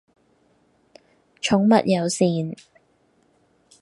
[1.39, 2.27] 寵物友善